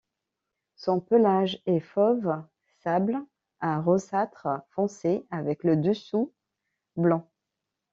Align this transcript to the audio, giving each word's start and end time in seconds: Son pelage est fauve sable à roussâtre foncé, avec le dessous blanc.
Son 0.77 0.99
pelage 0.99 1.61
est 1.67 1.79
fauve 1.79 2.41
sable 2.79 3.21
à 3.59 3.79
roussâtre 3.79 4.47
foncé, 4.71 5.27
avec 5.29 5.63
le 5.63 5.77
dessous 5.77 6.33
blanc. 6.95 7.29